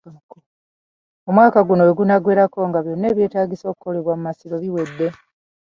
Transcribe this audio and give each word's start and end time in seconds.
Omwaka 1.29 1.59
guno 1.67 1.81
wegunaggwerako 1.87 2.59
nga 2.69 2.79
byonna 2.85 3.05
ebyetaagisa 3.11 3.65
okukolebwa 3.67 4.13
ku 4.15 4.21
Masiro 4.25 4.55
biwedde. 4.63 5.07